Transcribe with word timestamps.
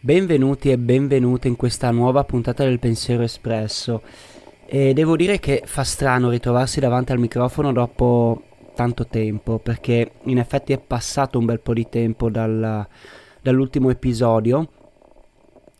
Benvenuti 0.00 0.70
e 0.70 0.78
benvenute 0.78 1.48
in 1.48 1.56
questa 1.56 1.90
nuova 1.90 2.24
puntata 2.24 2.64
del 2.64 2.78
Pensiero 2.78 3.22
Espresso. 3.22 4.02
E 4.66 4.92
devo 4.92 5.16
dire 5.16 5.38
che 5.38 5.62
fa 5.64 5.84
strano 5.84 6.30
ritrovarsi 6.30 6.80
davanti 6.80 7.12
al 7.12 7.18
microfono 7.18 7.72
dopo 7.72 8.42
tanto 8.74 9.06
tempo, 9.06 9.58
perché 9.58 10.12
in 10.24 10.38
effetti 10.38 10.72
è 10.72 10.78
passato 10.78 11.38
un 11.38 11.44
bel 11.44 11.60
po' 11.60 11.74
di 11.74 11.88
tempo 11.88 12.30
dal, 12.30 12.86
dall'ultimo 13.40 13.90
episodio. 13.90 14.68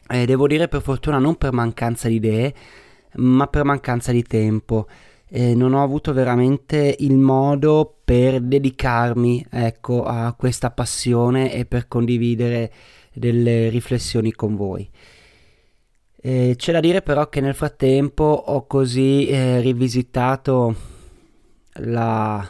E 0.09 0.27
devo 0.27 0.47
dire 0.47 0.69
per 0.69 0.83
fortuna 0.83 1.19
non 1.19 1.37
per 1.37 1.53
mancanza 1.53 2.09
di 2.09 2.15
idee, 2.15 2.55
ma 3.15 3.47
per 3.47 3.65
mancanza 3.65 4.13
di 4.13 4.23
tempo. 4.23 4.87
E 5.29 5.55
non 5.55 5.75
ho 5.75 5.83
avuto 5.83 6.13
veramente 6.13 6.95
il 7.01 7.17
modo 7.17 7.97
per 8.05 8.41
dedicarmi 8.41 9.45
ecco, 9.51 10.05
a 10.05 10.33
questa 10.35 10.71
passione 10.71 11.53
e 11.53 11.65
per 11.65 11.89
condividere 11.89 12.73
delle 13.17 13.69
riflessioni 13.71 14.33
con 14.33 14.55
voi. 14.55 14.89
Eh, 16.21 16.55
c'è 16.57 16.73
da 16.73 16.81
dire 16.81 17.03
però 17.03 17.29
che 17.29 17.41
nel 17.41 17.55
frattempo 17.55 18.25
ho 18.25 18.67
così 18.67 19.29
eh, 19.29 19.61
rivisitato 19.61 20.75
la, 21.75 22.45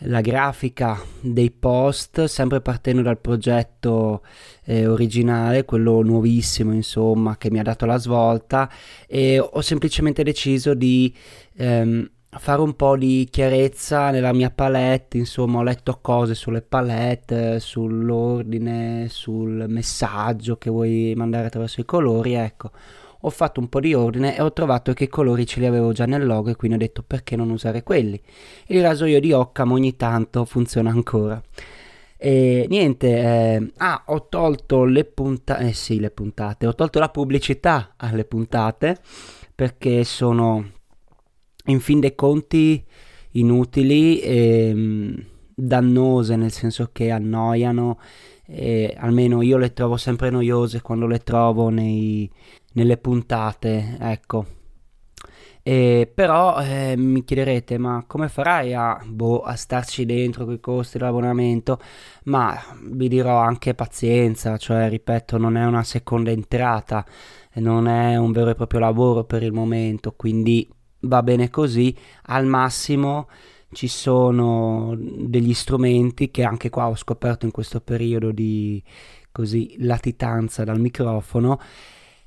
la, 0.00 0.20
grafica 0.20 1.00
dei 1.20 1.50
post, 1.50 2.24
sempre 2.24 2.60
partendo 2.60 3.02
dal 3.02 3.18
progetto 3.18 4.22
eh, 4.64 4.86
originale, 4.86 5.64
quello 5.64 6.02
nuovissimo 6.02 6.72
insomma, 6.72 7.36
che 7.38 7.50
mi 7.50 7.58
ha 7.58 7.62
dato 7.62 7.86
la 7.86 7.96
svolta 7.96 8.70
e 9.06 9.38
ho 9.38 9.60
semplicemente 9.60 10.22
deciso 10.22 10.74
di... 10.74 11.14
Ehm, 11.56 12.10
fare 12.38 12.60
un 12.60 12.74
po' 12.74 12.96
di 12.96 13.28
chiarezza 13.30 14.10
nella 14.10 14.32
mia 14.32 14.50
palette, 14.50 15.18
insomma 15.18 15.58
ho 15.58 15.62
letto 15.62 15.98
cose 16.00 16.34
sulle 16.34 16.62
palette, 16.62 17.60
sull'ordine, 17.60 19.08
sul 19.08 19.66
messaggio 19.68 20.56
che 20.56 20.70
vuoi 20.70 21.14
mandare 21.16 21.46
attraverso 21.46 21.80
i 21.80 21.84
colori, 21.84 22.34
ecco. 22.34 22.70
Ho 23.22 23.30
fatto 23.30 23.58
un 23.58 23.68
po' 23.68 23.80
di 23.80 23.94
ordine 23.94 24.36
e 24.36 24.42
ho 24.42 24.52
trovato 24.52 24.92
che 24.92 25.04
i 25.04 25.08
colori 25.08 25.44
ce 25.44 25.58
li 25.60 25.66
avevo 25.66 25.92
già 25.92 26.06
nel 26.06 26.24
logo 26.24 26.50
e 26.50 26.56
quindi 26.56 26.76
ho 26.76 26.80
detto 26.80 27.02
perché 27.04 27.34
non 27.34 27.50
usare 27.50 27.82
quelli. 27.82 28.20
Il 28.66 28.80
rasoio 28.80 29.18
di 29.20 29.32
Occam 29.32 29.72
ogni 29.72 29.96
tanto 29.96 30.44
funziona 30.44 30.90
ancora. 30.90 31.42
E 32.16 32.66
niente, 32.68 33.06
eh, 33.08 33.72
ah, 33.78 34.02
ho 34.06 34.28
tolto 34.28 34.84
le 34.84 35.04
puntate, 35.04 35.68
eh 35.68 35.72
sì, 35.72 36.00
le 36.00 36.10
puntate, 36.10 36.66
ho 36.66 36.74
tolto 36.74 36.98
la 36.98 37.08
pubblicità 37.08 37.94
alle 37.96 38.24
puntate 38.24 38.98
perché 39.54 40.04
sono 40.04 40.76
in 41.68 41.80
fin 41.80 42.00
dei 42.00 42.14
conti 42.14 42.84
inutili 43.32 44.20
e 44.20 44.72
mm, 44.74 45.14
dannose 45.54 46.36
nel 46.36 46.52
senso 46.52 46.90
che 46.92 47.10
annoiano 47.10 47.98
e 48.46 48.94
almeno 48.98 49.42
io 49.42 49.58
le 49.58 49.72
trovo 49.72 49.96
sempre 49.96 50.30
noiose 50.30 50.80
quando 50.80 51.06
le 51.06 51.18
trovo 51.18 51.68
nei, 51.68 52.30
nelle 52.74 52.96
puntate 52.96 53.96
ecco. 54.00 54.46
E 55.62 56.10
però 56.14 56.58
eh, 56.62 56.94
mi 56.96 57.24
chiederete 57.24 57.76
ma 57.76 58.04
come 58.06 58.28
farai 58.28 58.72
a, 58.72 58.98
boh, 59.04 59.42
a 59.42 59.54
starci 59.54 60.06
dentro 60.06 60.46
con 60.46 60.54
i 60.54 60.60
costi 60.60 60.96
dell'abbonamento? 60.96 61.78
Ma 62.24 62.58
vi 62.90 63.08
dirò 63.08 63.36
anche 63.38 63.74
pazienza 63.74 64.56
cioè 64.56 64.88
ripeto 64.88 65.36
non 65.36 65.56
è 65.56 65.66
una 65.66 65.82
seconda 65.82 66.30
entrata 66.30 67.04
non 67.54 67.86
è 67.88 68.16
un 68.16 68.32
vero 68.32 68.50
e 68.50 68.54
proprio 68.54 68.80
lavoro 68.80 69.24
per 69.24 69.42
il 69.42 69.52
momento 69.52 70.12
quindi 70.12 70.66
va 71.00 71.22
bene 71.22 71.50
così, 71.50 71.94
al 72.24 72.46
massimo 72.46 73.28
ci 73.72 73.86
sono 73.88 74.96
degli 74.98 75.52
strumenti 75.52 76.30
che 76.30 76.42
anche 76.42 76.70
qua 76.70 76.88
ho 76.88 76.96
scoperto 76.96 77.44
in 77.44 77.52
questo 77.52 77.80
periodo 77.80 78.30
di 78.30 78.82
così 79.30 79.76
latitanza 79.78 80.64
dal 80.64 80.80
microfono 80.80 81.60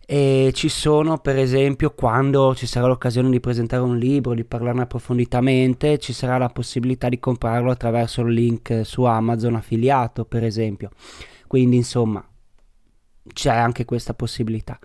e 0.06 0.52
ci 0.54 0.70
sono 0.70 1.20
per 1.20 1.38
esempio 1.38 1.92
quando 1.92 2.54
ci 2.54 2.68
sarà 2.68 2.88
l'occasione 2.88 3.30
di 3.30 3.40
presentare 3.40 3.82
un 3.82 3.98
libro, 3.98 4.34
di 4.34 4.44
parlarne 4.44 4.82
approfonditamente, 4.82 5.98
ci 6.00 6.14
sarà 6.14 6.38
la 6.38 6.50
possibilità 6.50 7.10
di 7.10 7.20
comprarlo 7.20 7.72
attraverso 7.72 8.22
il 8.22 8.34
link 8.34 8.82
su 8.84 9.04
Amazon 9.04 9.56
affiliato 9.56 10.26
per 10.26 10.44
esempio. 10.44 10.90
Quindi 11.48 11.78
insomma 11.78 12.26
c'è 13.34 13.56
anche 13.56 13.86
questa 13.86 14.14
possibilità. 14.14 14.78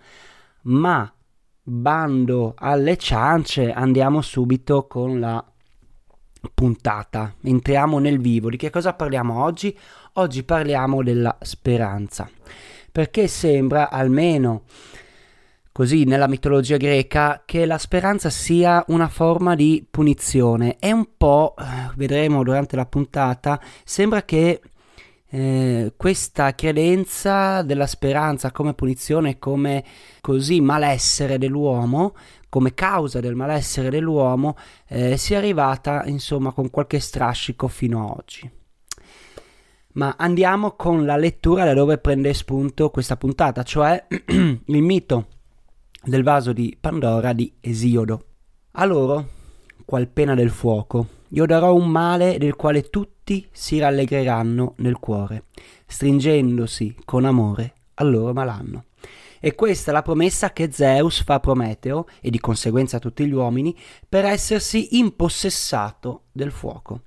Ma 0.63 1.13
bando 1.69 2.55
alle 2.57 2.97
ciance, 2.97 3.73
andiamo 3.73 4.23
subito 4.23 4.87
con 4.87 5.19
la 5.19 5.45
puntata. 6.55 7.35
Entriamo 7.43 7.99
nel 7.99 8.21
vivo. 8.21 8.51
Di 8.51 8.57
che 8.57 8.71
cosa 8.71 8.95
parliamo 8.95 9.43
oggi? 9.43 9.77
Oggi 10.15 10.45
parliamo 10.45 11.03
della 11.03 11.37
speranza. 11.41 12.31
Perché 12.93 13.27
sembra, 13.27 13.91
almeno 13.91 14.63
così 15.73 16.05
nella 16.05 16.29
mitologia 16.29 16.77
greca, 16.77 17.43
che 17.45 17.67
la 17.67 17.79
speranza 17.79 18.31
sia 18.31 18.85
una 18.89 19.09
forma 19.09 19.57
di 19.57 19.85
punizione. 19.91 20.77
È 20.79 20.93
un 20.93 21.09
po', 21.17 21.57
eh, 21.59 21.91
vedremo 21.97 22.45
durante 22.45 22.77
la 22.77 22.87
puntata, 22.87 23.61
sembra 23.85 24.23
che 24.23 24.61
eh, 25.29 25.93
questa 25.97 26.55
credenza 26.55 27.63
della 27.63 27.87
speranza 27.87 28.53
come 28.53 28.75
punizione, 28.75 29.39
come 29.39 29.85
così 30.21 30.61
malessere 30.61 31.39
dell'uomo, 31.39 32.15
come 32.49 32.75
causa 32.75 33.21
del 33.21 33.35
malessere 33.35 33.91
dell'uomo, 33.91 34.57
eh, 34.89 35.17
sia 35.17 35.39
arrivata 35.39 36.05
insomma 36.07 36.53
con 36.53 36.71
qualche 36.71 37.01
strascico 37.01 37.69
fino 37.69 38.05
ad 38.05 38.19
oggi. 38.19 38.51
Ma 39.95 40.15
andiamo 40.19 40.73
con 40.73 41.05
la 41.07 41.17
lettura 41.17 41.65
da 41.65 41.73
dove 41.73 41.99
prende 41.99 42.35
spunto 42.35 42.91
questa 42.91 43.17
puntata, 43.17 43.63
cioè 43.63 44.07
il 44.29 44.83
mito 44.83 45.27
del 46.05 46.23
vaso 46.23 46.53
di 46.53 46.77
Pandora 46.79 47.33
di 47.33 47.53
Esiodo. 47.61 48.25
A 48.73 48.85
loro, 48.85 49.29
qual 49.85 50.07
pena 50.09 50.35
del 50.35 50.51
fuoco, 50.51 51.07
io 51.37 51.45
darò 51.45 51.75
un 51.75 51.89
male 51.89 52.39
del 52.39 52.57
quale 52.57 52.89
tutti 52.89 53.47
si 53.53 53.79
rallegreranno 53.79 54.73
nel 54.79 54.99
cuore, 54.99 55.45
stringendosi 55.87 56.97
con 57.05 57.27
amore 57.27 57.75
al 57.95 58.11
loro 58.11 58.33
malanno. 58.33 58.85
E 59.39 59.55
questa 59.55 59.91
è 59.91 59.93
la 59.93 60.01
promessa 60.01 60.55
che 60.55 60.73
Zeus 60.73 61.23
fa 61.23 61.35
a 61.35 61.41
Prometeo, 61.41 62.07
e 62.23 62.31
di 62.31 62.41
conseguenza 62.41 62.97
a 62.97 63.01
tutti 63.01 63.27
gli 63.27 63.35
uomini, 63.35 63.77
per 64.09 64.25
essersi 64.25 64.97
impossessato 64.97 66.23
del 66.33 66.51
fuoco. 66.51 67.03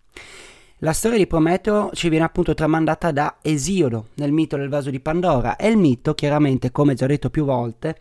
La 0.78 0.94
storia 0.94 1.18
di 1.18 1.26
Prometeo 1.26 1.90
ci 1.94 2.08
viene 2.10 2.26
appunto 2.26 2.54
tramandata 2.54 3.10
da 3.12 3.38
Esiodo 3.42 4.10
nel 4.16 4.32
mito 4.32 4.58
del 4.58 4.70
vaso 4.70 4.92
di 4.92 5.00
Pandora 5.00 5.56
e 5.56 5.70
il 5.70 5.78
mito, 5.78 6.14
chiaramente, 6.14 6.72
come 6.72 6.94
già 6.94 7.08
detto 7.08 7.32
più 7.32 7.46
volte, 7.46 7.98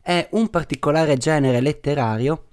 è 0.00 0.28
un 0.30 0.48
particolare 0.48 1.16
genere 1.16 1.60
letterario 1.60 2.44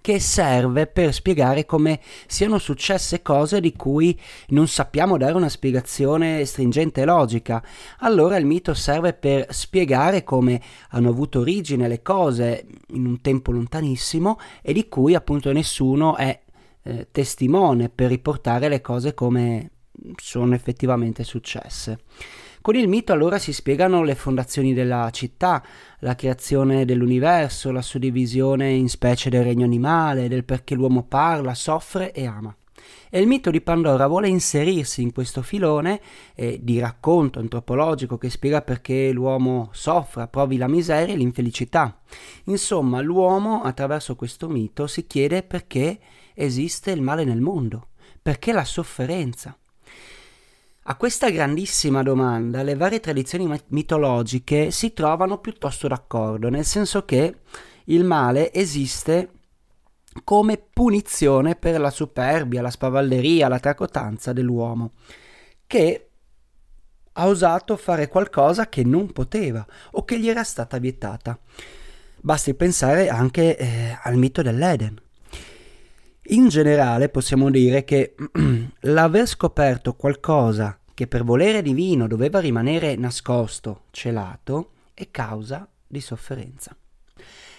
che 0.00 0.20
serve 0.20 0.86
per 0.86 1.12
spiegare 1.12 1.66
come 1.66 2.00
siano 2.26 2.58
successe 2.58 3.20
cose 3.22 3.60
di 3.60 3.74
cui 3.74 4.18
non 4.48 4.66
sappiamo 4.66 5.16
dare 5.16 5.34
una 5.34 5.48
spiegazione 5.48 6.44
stringente 6.44 7.02
e 7.02 7.04
logica. 7.04 7.62
Allora 7.98 8.36
il 8.36 8.46
mito 8.46 8.74
serve 8.74 9.12
per 9.12 9.46
spiegare 9.50 10.24
come 10.24 10.60
hanno 10.90 11.10
avuto 11.10 11.40
origine 11.40 11.88
le 11.88 12.02
cose 12.02 12.66
in 12.88 13.06
un 13.06 13.20
tempo 13.20 13.52
lontanissimo 13.52 14.38
e 14.62 14.72
di 14.72 14.88
cui 14.88 15.14
appunto 15.14 15.52
nessuno 15.52 16.16
è 16.16 16.40
eh, 16.82 17.08
testimone 17.10 17.88
per 17.88 18.08
riportare 18.08 18.68
le 18.68 18.80
cose 18.80 19.14
come 19.14 19.70
sono 20.16 20.54
effettivamente 20.54 21.24
successe. 21.24 21.98
Con 22.68 22.76
il 22.76 22.86
mito 22.86 23.14
allora 23.14 23.38
si 23.38 23.54
spiegano 23.54 24.02
le 24.02 24.14
fondazioni 24.14 24.74
della 24.74 25.08
città, 25.10 25.64
la 26.00 26.14
creazione 26.14 26.84
dell'universo, 26.84 27.72
la 27.72 27.80
suddivisione 27.80 28.68
in 28.68 28.90
specie 28.90 29.30
del 29.30 29.42
regno 29.42 29.64
animale, 29.64 30.28
del 30.28 30.44
perché 30.44 30.74
l'uomo 30.74 31.02
parla, 31.04 31.54
soffre 31.54 32.12
e 32.12 32.26
ama. 32.26 32.54
E 33.08 33.20
il 33.20 33.26
mito 33.26 33.50
di 33.50 33.62
Pandora 33.62 34.06
vuole 34.06 34.28
inserirsi 34.28 35.00
in 35.00 35.14
questo 35.14 35.40
filone 35.40 35.98
eh, 36.34 36.58
di 36.60 36.78
racconto 36.78 37.38
antropologico 37.38 38.18
che 38.18 38.28
spiega 38.28 38.60
perché 38.60 39.12
l'uomo 39.12 39.70
soffra, 39.72 40.28
provi 40.28 40.58
la 40.58 40.68
miseria 40.68 41.14
e 41.14 41.16
l'infelicità. 41.16 41.98
Insomma, 42.44 43.00
l'uomo 43.00 43.62
attraverso 43.62 44.14
questo 44.14 44.46
mito 44.46 44.86
si 44.86 45.06
chiede 45.06 45.42
perché 45.42 45.98
esiste 46.34 46.90
il 46.90 47.00
male 47.00 47.24
nel 47.24 47.40
mondo, 47.40 47.86
perché 48.20 48.52
la 48.52 48.66
sofferenza. 48.66 49.56
A 50.90 50.96
questa 50.96 51.28
grandissima 51.28 52.02
domanda 52.02 52.62
le 52.62 52.74
varie 52.74 52.98
tradizioni 52.98 53.46
mitologiche 53.66 54.70
si 54.70 54.94
trovano 54.94 55.36
piuttosto 55.36 55.86
d'accordo, 55.86 56.48
nel 56.48 56.64
senso 56.64 57.04
che 57.04 57.40
il 57.84 58.04
male 58.04 58.50
esiste 58.54 59.28
come 60.24 60.56
punizione 60.56 61.56
per 61.56 61.78
la 61.78 61.90
superbia, 61.90 62.62
la 62.62 62.70
spavalderia, 62.70 63.48
la 63.48 63.58
tracotanza 63.58 64.32
dell'uomo, 64.32 64.92
che 65.66 66.08
ha 67.12 67.26
osato 67.26 67.76
fare 67.76 68.08
qualcosa 68.08 68.70
che 68.70 68.82
non 68.82 69.12
poteva 69.12 69.66
o 69.90 70.06
che 70.06 70.18
gli 70.18 70.30
era 70.30 70.42
stata 70.42 70.78
vietata. 70.78 71.38
Basti 72.16 72.54
pensare 72.54 73.10
anche 73.10 73.58
eh, 73.58 73.98
al 74.04 74.16
mito 74.16 74.40
dell'Eden. 74.40 74.98
In 76.30 76.48
generale 76.48 77.08
possiamo 77.10 77.50
dire 77.50 77.84
che 77.84 78.14
l'aver 78.80 79.26
scoperto 79.26 79.94
qualcosa 79.94 80.77
che 80.98 81.06
per 81.06 81.22
volere 81.22 81.62
divino 81.62 82.08
doveva 82.08 82.40
rimanere 82.40 82.96
nascosto, 82.96 83.82
celato, 83.92 84.70
è 84.94 85.12
causa 85.12 85.68
di 85.86 86.00
sofferenza. 86.00 86.76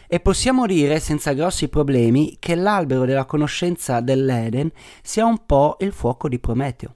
E 0.09 0.19
possiamo 0.19 0.65
dire 0.65 0.99
senza 0.99 1.31
grossi 1.31 1.69
problemi 1.69 2.35
che 2.37 2.55
l'albero 2.55 3.05
della 3.05 3.23
conoscenza 3.23 4.01
dell'Eden 4.01 4.69
sia 5.01 5.23
un 5.23 5.45
po' 5.45 5.77
il 5.79 5.93
fuoco 5.93 6.27
di 6.27 6.37
Prometeo. 6.37 6.95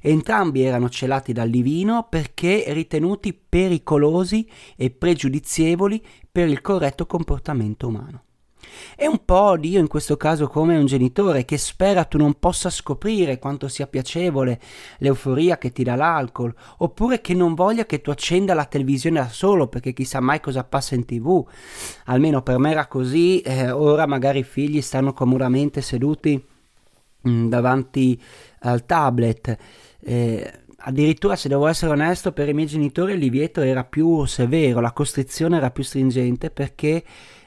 Entrambi 0.00 0.62
erano 0.62 0.88
celati 0.88 1.32
dal 1.32 1.48
divino 1.48 2.08
perché 2.10 2.64
ritenuti 2.72 3.32
pericolosi 3.32 4.50
e 4.74 4.90
pregiudizievoli 4.90 6.04
per 6.28 6.48
il 6.48 6.60
corretto 6.60 7.06
comportamento 7.06 7.86
umano. 7.86 8.24
È 8.96 9.06
un 9.06 9.24
po' 9.24 9.56
Dio 9.56 9.80
in 9.80 9.88
questo 9.88 10.16
caso 10.16 10.46
come 10.46 10.76
un 10.76 10.86
genitore 10.86 11.44
che 11.44 11.58
spera 11.58 12.04
tu 12.04 12.18
non 12.18 12.34
possa 12.34 12.70
scoprire 12.70 13.38
quanto 13.38 13.68
sia 13.68 13.86
piacevole 13.86 14.60
l'euforia 14.98 15.58
che 15.58 15.72
ti 15.72 15.82
dà 15.82 15.94
l'alcol, 15.94 16.54
oppure 16.78 17.20
che 17.20 17.34
non 17.34 17.54
voglia 17.54 17.86
che 17.86 18.00
tu 18.00 18.10
accenda 18.10 18.54
la 18.54 18.64
televisione 18.64 19.20
da 19.20 19.28
solo 19.28 19.68
perché 19.68 19.92
chissà 19.92 20.20
mai 20.20 20.40
cosa 20.40 20.64
passa 20.64 20.94
in 20.94 21.04
tv. 21.04 21.44
Almeno 22.06 22.42
per 22.42 22.58
me 22.58 22.70
era 22.70 22.86
così, 22.86 23.40
eh, 23.40 23.70
ora 23.70 24.06
magari 24.06 24.40
i 24.40 24.44
figli 24.44 24.80
stanno 24.80 25.12
comodamente 25.12 25.80
seduti 25.80 26.42
mh, 27.20 27.30
mm, 27.30 27.48
davanti 27.48 28.20
al 28.60 28.86
tablet. 28.86 29.56
Eh, 30.00 30.52
addirittura 30.86 31.36
se 31.36 31.48
devo 31.48 31.66
essere 31.66 31.92
onesto 31.92 32.32
per 32.32 32.48
i 32.48 32.54
miei 32.54 32.66
genitori 32.66 33.14
il 33.14 33.20
divieto 33.20 33.60
era 33.60 33.84
più 33.84 34.24
severo, 34.26 34.80
la 34.80 34.92
costrizione 34.92 35.56
era 35.56 35.70
più 35.70 35.82
stringente 35.82 36.50
perché 36.50 37.02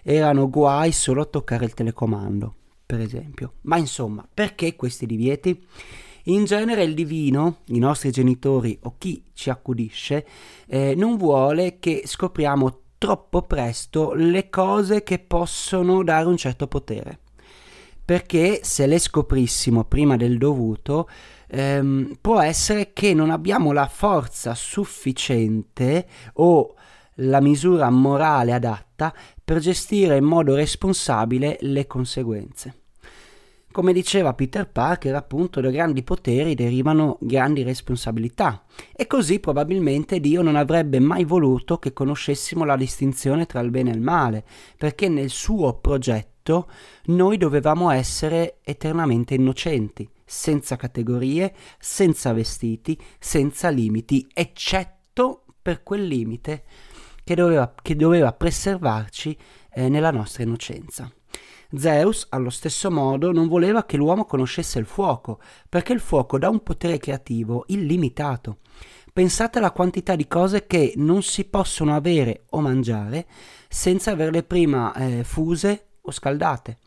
erano 0.09 0.49
guai 0.49 0.93
solo 0.93 1.23
a 1.23 1.25
toccare 1.25 1.65
il 1.65 1.73
telecomando, 1.73 2.53
per 2.85 3.01
esempio. 3.01 3.55
Ma 3.63 3.75
insomma, 3.75 4.25
perché 4.33 4.73
questi 4.77 5.05
divieti? 5.05 5.61
In 6.25 6.45
genere 6.45 6.83
il 6.83 6.93
divino, 6.93 7.57
i 7.67 7.79
nostri 7.79 8.11
genitori 8.11 8.79
o 8.83 8.95
chi 8.97 9.21
ci 9.33 9.49
accudisce, 9.49 10.25
eh, 10.67 10.93
non 10.95 11.17
vuole 11.17 11.79
che 11.79 12.03
scopriamo 12.05 12.79
troppo 12.97 13.41
presto 13.41 14.13
le 14.13 14.49
cose 14.49 15.03
che 15.03 15.19
possono 15.19 16.01
dare 16.03 16.27
un 16.27 16.37
certo 16.37 16.67
potere. 16.67 17.19
Perché 18.05 18.61
se 18.63 18.87
le 18.87 18.99
scoprissimo 18.99 19.83
prima 19.83 20.15
del 20.15 20.37
dovuto, 20.37 21.09
ehm, 21.49 22.17
può 22.21 22.39
essere 22.39 22.93
che 22.93 23.13
non 23.13 23.29
abbiamo 23.29 23.73
la 23.73 23.87
forza 23.87 24.55
sufficiente 24.55 26.07
o 26.35 26.75
la 27.17 27.39
misura 27.39 27.89
morale 27.89 28.53
adatta 28.53 29.13
per 29.43 29.59
gestire 29.59 30.17
in 30.17 30.25
modo 30.25 30.55
responsabile 30.55 31.57
le 31.61 31.87
conseguenze. 31.87 32.81
Come 33.71 33.93
diceva 33.93 34.33
Peter 34.33 34.67
Parker, 34.67 35.13
appunto, 35.13 35.61
da 35.61 35.69
grandi 35.69 36.01
poteri 36.01 36.55
derivano 36.55 37.17
grandi 37.21 37.61
responsabilità 37.61 38.63
e 38.91 39.05
così 39.05 39.39
probabilmente 39.39 40.19
Dio 40.19 40.41
non 40.41 40.55
avrebbe 40.55 40.99
mai 40.99 41.25
voluto 41.25 41.77
che 41.77 41.93
conoscessimo 41.93 42.65
la 42.65 42.75
distinzione 42.75 43.45
tra 43.45 43.59
il 43.59 43.69
bene 43.69 43.91
e 43.91 43.93
il 43.93 44.01
male, 44.01 44.43
perché 44.77 45.09
nel 45.09 45.29
suo 45.29 45.75
progetto 45.75 46.67
noi 47.05 47.37
dovevamo 47.37 47.91
essere 47.91 48.57
eternamente 48.63 49.35
innocenti, 49.35 50.09
senza 50.25 50.75
categorie, 50.75 51.53
senza 51.77 52.33
vestiti, 52.33 52.99
senza 53.19 53.69
limiti, 53.69 54.27
eccetto 54.33 55.43
per 55.61 55.83
quel 55.83 56.07
limite 56.07 56.63
che 57.27 57.35
doveva, 57.35 57.73
che 57.81 57.97
doveva 57.97 58.31
preservarci 58.31 59.37
eh, 59.73 59.89
nella 59.89 60.11
nostra 60.11 60.43
innocenza. 60.43 61.11
Zeus, 61.75 62.27
allo 62.29 62.49
stesso 62.49 62.89
modo, 62.89 63.33
non 63.33 63.49
voleva 63.49 63.83
che 63.83 63.97
l'uomo 63.97 64.23
conoscesse 64.23 64.79
il 64.79 64.85
fuoco, 64.85 65.41
perché 65.67 65.91
il 65.91 65.99
fuoco 65.99 66.39
dà 66.39 66.47
un 66.47 66.63
potere 66.63 66.97
creativo 66.99 67.65
illimitato. 67.67 68.59
Pensate 69.11 69.57
alla 69.57 69.71
quantità 69.71 70.15
di 70.15 70.25
cose 70.25 70.67
che 70.67 70.93
non 70.95 71.21
si 71.21 71.43
possono 71.43 71.93
avere 71.93 72.45
o 72.51 72.61
mangiare 72.61 73.25
senza 73.67 74.11
averle 74.11 74.43
prima 74.43 74.93
eh, 74.93 75.25
fuse 75.25 75.87
o 76.03 76.11
scaldate. 76.11 76.77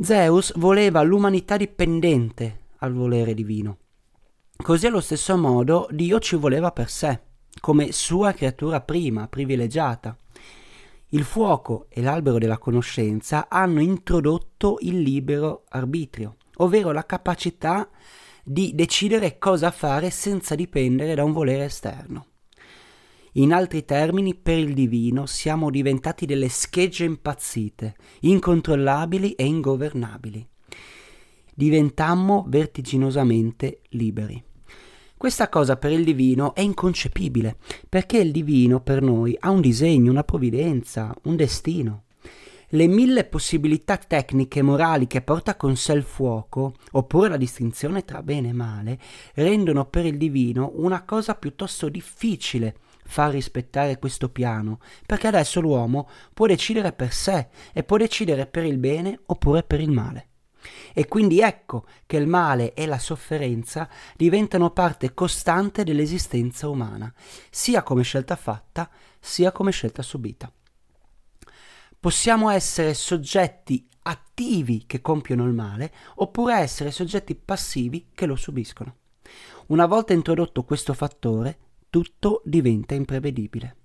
Zeus 0.00 0.56
voleva 0.56 1.02
l'umanità 1.02 1.56
dipendente 1.56 2.62
al 2.78 2.92
volere 2.92 3.32
divino. 3.32 3.78
Così 4.56 4.88
allo 4.88 5.00
stesso 5.00 5.36
modo 5.36 5.86
Dio 5.92 6.18
ci 6.18 6.34
voleva 6.34 6.72
per 6.72 6.90
sé 6.90 7.26
come 7.60 7.92
sua 7.92 8.32
creatura 8.32 8.80
prima, 8.80 9.28
privilegiata. 9.28 10.16
Il 11.08 11.24
fuoco 11.24 11.86
e 11.88 12.02
l'albero 12.02 12.38
della 12.38 12.58
conoscenza 12.58 13.48
hanno 13.48 13.80
introdotto 13.80 14.78
il 14.80 15.00
libero 15.00 15.64
arbitrio, 15.68 16.36
ovvero 16.56 16.92
la 16.92 17.06
capacità 17.06 17.88
di 18.44 18.74
decidere 18.74 19.38
cosa 19.38 19.70
fare 19.70 20.10
senza 20.10 20.54
dipendere 20.54 21.14
da 21.14 21.24
un 21.24 21.32
volere 21.32 21.64
esterno. 21.64 22.26
In 23.32 23.52
altri 23.52 23.84
termini, 23.84 24.34
per 24.34 24.58
il 24.58 24.74
divino 24.74 25.26
siamo 25.26 25.70
diventati 25.70 26.26
delle 26.26 26.48
schegge 26.48 27.04
impazzite, 27.04 27.94
incontrollabili 28.20 29.32
e 29.32 29.44
ingovernabili. 29.44 30.46
Diventammo 31.54 32.44
vertiginosamente 32.48 33.80
liberi. 33.90 34.47
Questa 35.18 35.48
cosa 35.48 35.76
per 35.76 35.90
il 35.90 36.04
divino 36.04 36.54
è 36.54 36.60
inconcepibile, 36.60 37.56
perché 37.88 38.18
il 38.18 38.30
divino 38.30 38.80
per 38.80 39.02
noi 39.02 39.36
ha 39.40 39.50
un 39.50 39.60
disegno, 39.60 40.12
una 40.12 40.22
provvidenza, 40.22 41.12
un 41.24 41.34
destino. 41.34 42.04
Le 42.68 42.86
mille 42.86 43.24
possibilità 43.24 43.96
tecniche 43.96 44.60
e 44.60 44.62
morali 44.62 45.08
che 45.08 45.20
porta 45.20 45.56
con 45.56 45.74
sé 45.74 45.94
il 45.94 46.04
fuoco, 46.04 46.74
oppure 46.92 47.30
la 47.30 47.36
distinzione 47.36 48.04
tra 48.04 48.22
bene 48.22 48.50
e 48.50 48.52
male, 48.52 49.00
rendono 49.34 49.86
per 49.86 50.06
il 50.06 50.16
divino 50.16 50.70
una 50.76 51.02
cosa 51.02 51.34
piuttosto 51.34 51.88
difficile 51.88 52.76
far 53.04 53.32
rispettare 53.32 53.98
questo 53.98 54.28
piano, 54.28 54.78
perché 55.04 55.26
adesso 55.26 55.60
l'uomo 55.60 56.08
può 56.32 56.46
decidere 56.46 56.92
per 56.92 57.12
sé 57.12 57.48
e 57.72 57.82
può 57.82 57.96
decidere 57.96 58.46
per 58.46 58.64
il 58.64 58.78
bene 58.78 59.18
oppure 59.26 59.64
per 59.64 59.80
il 59.80 59.90
male. 59.90 60.27
E 60.92 61.06
quindi 61.06 61.40
ecco 61.40 61.84
che 62.06 62.16
il 62.16 62.26
male 62.26 62.74
e 62.74 62.86
la 62.86 62.98
sofferenza 62.98 63.88
diventano 64.16 64.70
parte 64.70 65.14
costante 65.14 65.84
dell'esistenza 65.84 66.68
umana, 66.68 67.12
sia 67.50 67.82
come 67.82 68.02
scelta 68.02 68.36
fatta, 68.36 68.90
sia 69.20 69.52
come 69.52 69.70
scelta 69.70 70.02
subita. 70.02 70.52
Possiamo 72.00 72.50
essere 72.50 72.94
soggetti 72.94 73.86
attivi 74.02 74.84
che 74.86 75.00
compiono 75.00 75.44
il 75.44 75.52
male, 75.52 75.92
oppure 76.16 76.56
essere 76.56 76.90
soggetti 76.90 77.34
passivi 77.34 78.08
che 78.14 78.26
lo 78.26 78.36
subiscono. 78.36 78.96
Una 79.66 79.86
volta 79.86 80.12
introdotto 80.12 80.64
questo 80.64 80.94
fattore, 80.94 81.58
tutto 81.90 82.40
diventa 82.44 82.94
imprevedibile. 82.94 83.76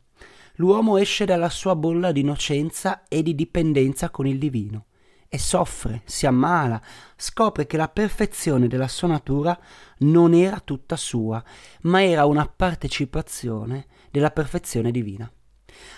L'uomo 0.57 0.97
esce 0.97 1.25
dalla 1.25 1.49
sua 1.49 1.75
bolla 1.75 2.11
di 2.11 2.21
innocenza 2.21 3.03
e 3.07 3.23
di 3.23 3.33
dipendenza 3.33 4.09
con 4.11 4.27
il 4.27 4.37
divino 4.37 4.85
e 5.33 5.39
soffre, 5.39 6.03
si 6.05 6.27
ammala, 6.27 6.79
scopre 7.15 7.65
che 7.65 7.75
la 7.75 7.87
perfezione 7.87 8.67
della 8.67 8.87
sua 8.87 9.07
natura 9.07 9.59
non 10.01 10.35
era 10.35 10.59
tutta 10.59 10.95
sua, 10.95 11.43
ma 11.81 12.03
era 12.03 12.25
una 12.25 12.45
partecipazione 12.45 13.87
della 14.11 14.29
perfezione 14.29 14.91
divina. 14.91 15.27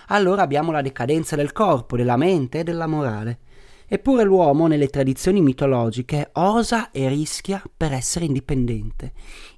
Allora 0.07 0.41
abbiamo 0.41 0.71
la 0.71 0.81
decadenza 0.81 1.35
del 1.35 1.51
corpo, 1.51 1.97
della 1.97 2.15
mente 2.15 2.59
e 2.59 2.63
della 2.63 2.87
morale. 2.87 3.39
Eppure 3.87 4.23
l'uomo 4.23 4.67
nelle 4.67 4.87
tradizioni 4.87 5.41
mitologiche 5.41 6.29
osa 6.35 6.91
e 6.91 7.09
rischia 7.09 7.61
per 7.75 7.91
essere 7.91 8.23
indipendente. 8.23 9.11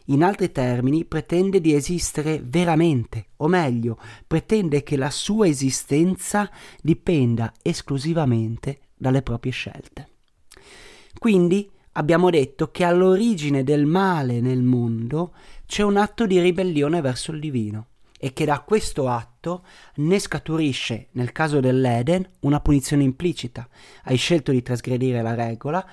In 0.05 0.23
altri 0.23 0.51
termini, 0.51 1.05
pretende 1.05 1.61
di 1.61 1.75
esistere 1.75 2.41
veramente, 2.43 3.27
o 3.37 3.47
meglio, 3.47 3.99
pretende 4.25 4.81
che 4.81 4.97
la 4.97 5.11
sua 5.11 5.47
esistenza 5.47 6.49
dipenda 6.81 7.53
esclusivamente 7.61 8.79
dalle 8.97 9.21
proprie 9.21 9.51
scelte. 9.51 10.09
Quindi 11.17 11.69
abbiamo 11.93 12.29
detto 12.29 12.71
che 12.71 12.83
all'origine 12.83 13.63
del 13.63 13.85
male 13.85 14.41
nel 14.41 14.61
mondo 14.61 15.33
c'è 15.65 15.83
un 15.83 15.97
atto 15.97 16.25
di 16.25 16.39
ribellione 16.39 17.01
verso 17.01 17.31
il 17.31 17.39
divino 17.39 17.87
e 18.19 18.33
che 18.33 18.45
da 18.45 18.61
questo 18.61 19.07
atto 19.07 19.63
ne 19.95 20.19
scaturisce, 20.19 21.09
nel 21.11 21.31
caso 21.31 21.59
dell'Eden, 21.59 22.27
una 22.41 22.59
punizione 22.59 23.03
implicita. 23.03 23.67
Hai 24.03 24.17
scelto 24.17 24.51
di 24.51 24.63
trasgredire 24.63 25.21
la 25.21 25.35
regola, 25.35 25.85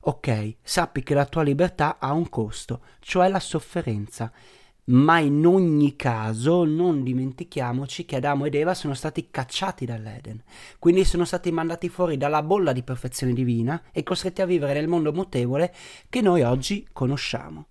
ok, 0.00 0.56
sappi 0.62 1.02
che 1.02 1.14
la 1.14 1.26
tua 1.26 1.42
libertà 1.42 1.98
ha 1.98 2.12
un 2.12 2.28
costo, 2.30 2.80
cioè 3.00 3.28
la 3.28 3.40
sofferenza. 3.40 4.32
Ma 4.90 5.18
in 5.20 5.46
ogni 5.46 5.94
caso 5.94 6.64
non 6.64 7.04
dimentichiamoci 7.04 8.04
che 8.04 8.16
Adamo 8.16 8.46
ed 8.46 8.54
Eva 8.56 8.74
sono 8.74 8.94
stati 8.94 9.28
cacciati 9.30 9.84
dall'Eden, 9.84 10.42
quindi 10.80 11.04
sono 11.04 11.24
stati 11.24 11.52
mandati 11.52 11.88
fuori 11.88 12.16
dalla 12.16 12.42
bolla 12.42 12.72
di 12.72 12.82
perfezione 12.82 13.32
divina 13.32 13.80
e 13.92 14.02
costretti 14.02 14.42
a 14.42 14.46
vivere 14.46 14.72
nel 14.72 14.88
mondo 14.88 15.12
mutevole 15.12 15.72
che 16.08 16.20
noi 16.20 16.42
oggi 16.42 16.88
conosciamo. 16.92 17.66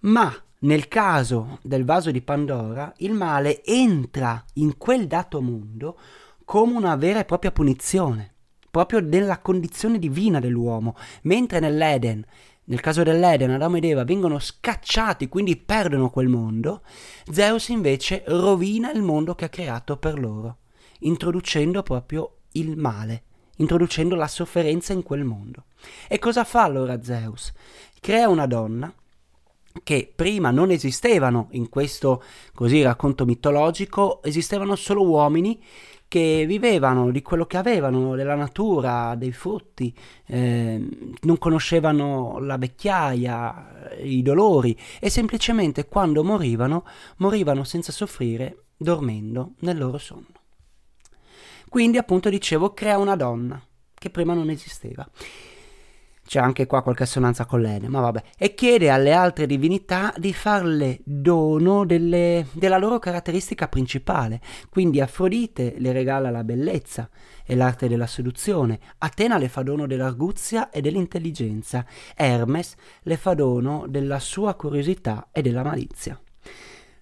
Ma 0.00 0.34
nel 0.60 0.88
caso 0.88 1.58
del 1.62 1.84
vaso 1.84 2.10
di 2.10 2.22
Pandora, 2.22 2.92
il 2.98 3.12
male 3.12 3.62
entra 3.62 4.42
in 4.54 4.78
quel 4.78 5.06
dato 5.06 5.42
mondo 5.42 5.98
come 6.44 6.72
una 6.72 6.96
vera 6.96 7.20
e 7.20 7.24
propria 7.26 7.52
punizione, 7.52 8.32
proprio 8.70 9.00
nella 9.00 9.40
condizione 9.40 9.98
divina 9.98 10.40
dell'uomo, 10.40 10.96
mentre 11.22 11.60
nell'Eden 11.60 12.24
nel 12.68 12.80
caso 12.80 13.02
dell'Eden, 13.02 13.50
Adamo 13.50 13.78
ed 13.78 13.84
Eva 13.84 14.04
vengono 14.04 14.38
scacciati, 14.38 15.28
quindi 15.28 15.56
perdono 15.56 16.10
quel 16.10 16.28
mondo, 16.28 16.82
Zeus 17.30 17.68
invece 17.68 18.24
rovina 18.26 18.92
il 18.92 19.02
mondo 19.02 19.34
che 19.34 19.46
ha 19.46 19.50
creato 19.50 19.96
per 19.96 20.18
loro, 20.18 20.58
introducendo 21.00 21.82
proprio 21.82 22.40
il 22.52 22.76
male, 22.76 23.22
introducendo 23.56 24.14
la 24.14 24.28
sofferenza 24.28 24.92
in 24.92 25.02
quel 25.02 25.24
mondo. 25.24 25.64
E 26.08 26.18
cosa 26.18 26.44
fa 26.44 26.62
allora 26.62 27.02
Zeus? 27.02 27.52
Crea 28.00 28.28
una 28.28 28.46
donna 28.46 28.92
che 29.82 30.12
prima 30.14 30.50
non 30.50 30.70
esistevano 30.70 31.48
in 31.52 31.70
questo 31.70 32.22
così 32.52 32.82
racconto 32.82 33.24
mitologico, 33.24 34.22
esistevano 34.22 34.76
solo 34.76 35.06
uomini 35.06 35.62
che 36.08 36.44
vivevano 36.46 37.10
di 37.10 37.20
quello 37.20 37.44
che 37.44 37.58
avevano, 37.58 38.16
della 38.16 38.34
natura, 38.34 39.14
dei 39.14 39.32
frutti, 39.32 39.94
eh, 40.26 40.88
non 41.20 41.38
conoscevano 41.38 42.38
la 42.40 42.56
vecchiaia, 42.56 43.96
i 44.00 44.22
dolori 44.22 44.76
e 44.98 45.10
semplicemente 45.10 45.86
quando 45.86 46.24
morivano, 46.24 46.84
morivano 47.18 47.62
senza 47.62 47.92
soffrire, 47.92 48.64
dormendo 48.76 49.52
nel 49.60 49.76
loro 49.76 49.98
sonno. 49.98 50.26
Quindi 51.68 51.98
appunto 51.98 52.30
dicevo 52.30 52.72
crea 52.72 52.96
una 52.96 53.14
donna 53.14 53.62
che 53.92 54.08
prima 54.08 54.32
non 54.32 54.48
esisteva 54.48 55.06
c'è 56.28 56.40
anche 56.40 56.66
qua 56.66 56.82
qualche 56.82 57.04
assonanza 57.04 57.46
con 57.46 57.62
l'Ene, 57.62 57.88
ma 57.88 58.00
vabbè, 58.00 58.22
e 58.36 58.52
chiede 58.52 58.90
alle 58.90 59.12
altre 59.12 59.46
divinità 59.46 60.12
di 60.18 60.34
farle 60.34 61.00
dono 61.02 61.86
delle, 61.86 62.48
della 62.52 62.76
loro 62.76 62.98
caratteristica 62.98 63.66
principale. 63.66 64.42
Quindi 64.68 65.00
Afrodite 65.00 65.76
le 65.78 65.90
regala 65.90 66.28
la 66.28 66.44
bellezza 66.44 67.08
e 67.46 67.56
l'arte 67.56 67.88
della 67.88 68.06
seduzione, 68.06 68.78
Atena 68.98 69.38
le 69.38 69.48
fa 69.48 69.62
dono 69.62 69.86
dell'arguzia 69.86 70.68
e 70.68 70.82
dell'intelligenza, 70.82 71.86
Hermes 72.14 72.74
le 73.04 73.16
fa 73.16 73.32
dono 73.32 73.86
della 73.88 74.18
sua 74.18 74.52
curiosità 74.52 75.28
e 75.32 75.40
della 75.40 75.62
malizia. 75.62 76.20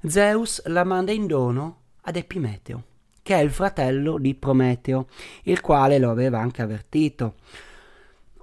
Zeus 0.06 0.64
la 0.66 0.84
manda 0.84 1.10
in 1.10 1.26
dono 1.26 1.78
ad 2.02 2.14
Epimeteo, 2.14 2.84
che 3.22 3.34
è 3.34 3.40
il 3.40 3.50
fratello 3.50 4.18
di 4.18 4.36
Prometeo, 4.36 5.08
il 5.42 5.60
quale 5.60 5.98
lo 5.98 6.10
aveva 6.10 6.38
anche 6.38 6.62
avvertito 6.62 7.34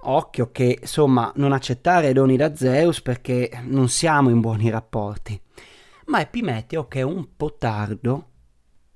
occhio 0.04 0.50
che 0.50 0.78
insomma 0.80 1.32
non 1.36 1.52
accettare 1.52 2.12
doni 2.12 2.36
da 2.36 2.54
Zeus 2.54 3.00
perché 3.00 3.50
non 3.64 3.88
siamo 3.88 4.30
in 4.30 4.40
buoni 4.40 4.70
rapporti. 4.70 5.40
Ma 6.06 6.20
Epimeteo 6.20 6.86
che 6.86 7.00
è 7.00 7.02
un 7.02 7.28
po' 7.36 7.56
tardo, 7.56 8.28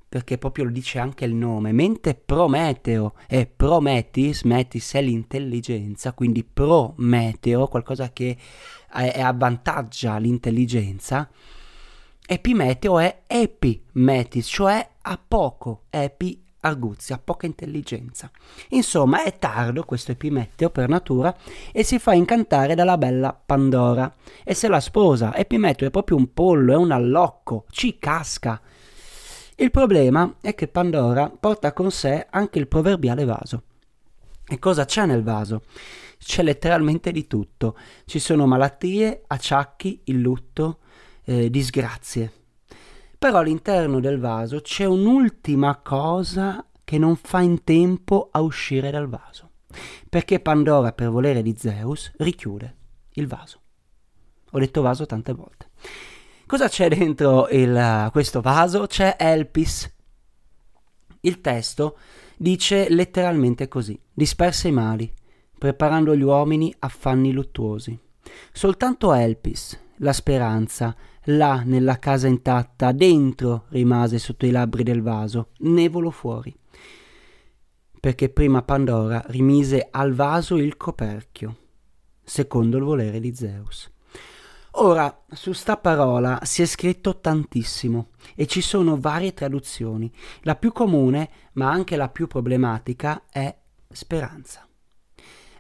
perché 0.08 0.38
proprio 0.38 0.64
lo 0.64 0.70
dice 0.70 0.98
anche 0.98 1.24
il 1.24 1.34
nome, 1.34 1.72
mentre 1.72 2.14
Prometeo 2.14 3.14
e 3.26 3.46
Prometis, 3.46 4.42
Metis 4.42 4.92
è 4.94 5.02
l'intelligenza, 5.02 6.12
quindi 6.12 6.44
Prometeo, 6.44 7.68
qualcosa 7.68 8.10
che 8.12 8.36
è, 8.90 9.20
avvantaggia 9.20 10.18
l'intelligenza, 10.18 11.30
Epimeteo 12.26 12.98
è 12.98 13.22
Epimetis, 13.26 14.46
cioè 14.46 14.86
a 15.00 15.20
poco, 15.26 15.84
Epi 15.88 16.44
arguzia, 16.60 17.20
poca 17.22 17.46
intelligenza. 17.46 18.30
Insomma, 18.70 19.22
è 19.24 19.38
tardo 19.38 19.84
questo 19.84 20.12
Epimetteo 20.12 20.70
per 20.70 20.88
natura 20.88 21.34
e 21.72 21.82
si 21.82 21.98
fa 21.98 22.12
incantare 22.12 22.74
dalla 22.74 22.98
bella 22.98 23.32
Pandora 23.32 24.12
e 24.44 24.54
se 24.54 24.68
la 24.68 24.80
sposa. 24.80 25.34
Epimetteo 25.34 25.88
è 25.88 25.90
proprio 25.90 26.16
un 26.16 26.32
pollo, 26.32 26.72
è 26.72 26.76
un 26.76 26.90
allocco, 26.90 27.64
ci 27.70 27.98
casca. 27.98 28.60
Il 29.56 29.70
problema 29.70 30.36
è 30.40 30.54
che 30.54 30.68
Pandora 30.68 31.30
porta 31.30 31.72
con 31.72 31.90
sé 31.90 32.26
anche 32.30 32.58
il 32.58 32.68
proverbiale 32.68 33.24
vaso. 33.24 33.62
E 34.46 34.58
cosa 34.58 34.84
c'è 34.84 35.04
nel 35.04 35.22
vaso? 35.22 35.62
C'è 36.18 36.42
letteralmente 36.42 37.12
di 37.12 37.26
tutto. 37.26 37.76
Ci 38.04 38.18
sono 38.18 38.46
malattie, 38.46 39.24
acciacchi, 39.26 40.00
il 40.04 40.20
lutto, 40.20 40.78
eh, 41.24 41.50
disgrazie. 41.50 42.32
Però 43.18 43.38
all'interno 43.38 43.98
del 43.98 44.20
vaso 44.20 44.60
c'è 44.60 44.84
un'ultima 44.84 45.80
cosa 45.82 46.64
che 46.84 46.98
non 46.98 47.16
fa 47.16 47.40
in 47.40 47.64
tempo 47.64 48.28
a 48.30 48.40
uscire 48.40 48.92
dal 48.92 49.08
vaso. 49.08 49.50
Perché 50.08 50.38
Pandora, 50.38 50.92
per 50.92 51.10
volere 51.10 51.42
di 51.42 51.54
Zeus, 51.58 52.12
richiude 52.18 52.76
il 53.14 53.26
vaso. 53.26 53.60
Ho 54.52 54.58
detto 54.58 54.82
vaso 54.82 55.04
tante 55.04 55.32
volte. 55.32 55.70
Cosa 56.46 56.68
c'è 56.68 56.88
dentro 56.88 57.48
il, 57.48 58.08
questo 58.12 58.40
vaso? 58.40 58.86
C'è 58.86 59.16
Elpis. 59.18 59.94
Il 61.20 61.40
testo 61.40 61.98
dice 62.36 62.88
letteralmente 62.88 63.68
così: 63.68 64.00
disperse 64.14 64.68
i 64.68 64.72
mali, 64.72 65.12
preparando 65.58 66.14
gli 66.16 66.22
uomini 66.22 66.72
a 66.78 66.88
fanni 66.88 67.32
luttuosi. 67.32 67.98
Soltanto 68.52 69.12
Elpis, 69.12 69.78
la 69.98 70.12
speranza, 70.12 70.94
là 71.24 71.62
nella 71.64 71.98
casa 71.98 72.26
intatta, 72.26 72.92
dentro 72.92 73.64
rimase 73.68 74.18
sotto 74.18 74.46
i 74.46 74.50
labbri 74.50 74.82
del 74.82 75.02
vaso, 75.02 75.50
né 75.58 75.88
volò 75.88 76.10
fuori. 76.10 76.54
Perché 78.00 78.28
prima 78.28 78.62
Pandora 78.62 79.22
rimise 79.28 79.88
al 79.90 80.14
vaso 80.14 80.56
il 80.56 80.76
coperchio, 80.76 81.56
secondo 82.22 82.76
il 82.76 82.84
volere 82.84 83.20
di 83.20 83.34
Zeus. 83.34 83.90
Ora, 84.72 85.24
su 85.32 85.52
sta 85.52 85.76
parola 85.76 86.40
si 86.44 86.62
è 86.62 86.66
scritto 86.66 87.18
tantissimo 87.18 88.10
e 88.36 88.46
ci 88.46 88.60
sono 88.60 89.00
varie 89.00 89.34
traduzioni. 89.34 90.12
La 90.42 90.54
più 90.54 90.72
comune, 90.72 91.30
ma 91.54 91.70
anche 91.70 91.96
la 91.96 92.08
più 92.08 92.28
problematica, 92.28 93.24
è 93.28 93.56
speranza. 93.90 94.66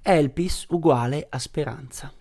Elpis 0.02 0.66
uguale 0.68 1.26
a 1.28 1.38
speranza 1.38 2.12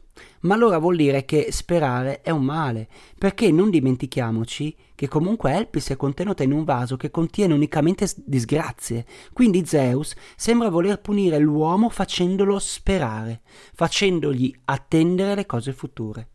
ma 0.42 0.56
allora 0.56 0.78
vuol 0.78 0.96
dire 0.96 1.26
che 1.26 1.48
sperare 1.52 2.22
è 2.22 2.30
un 2.30 2.44
male, 2.44 2.88
perché 3.18 3.52
non 3.52 3.70
dimentichiamoci 3.70 4.76
che 4.96 5.08
comunque 5.08 5.54
Elpis 5.54 5.90
è 5.90 5.96
contenuta 5.96 6.44
in 6.44 6.52
un 6.52 6.64
vaso 6.64 6.98
che 6.98 7.12
contiene 7.12 7.54
unicamente 7.54 8.10
disgrazie, 8.26 9.06
quindi 9.34 9.66
Zeus 9.66 10.16
sembra 10.36 10.70
voler 10.70 11.00
punire 11.00 11.38
l'uomo 11.38 11.90
facendolo 11.90 12.60
sperare, 12.60 13.42
facendogli 13.74 14.54
attendere 14.66 15.36
le 15.36 15.46
cose 15.46 15.74
future. 15.74 16.30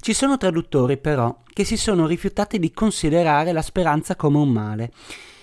Ci 0.00 0.12
sono 0.12 0.36
traduttori 0.36 0.96
però 0.96 1.36
che 1.52 1.64
si 1.64 1.76
sono 1.76 2.06
rifiutati 2.06 2.58
di 2.58 2.72
considerare 2.72 3.52
la 3.52 3.62
speranza 3.62 4.14
come 4.14 4.38
un 4.38 4.50
male, 4.50 4.92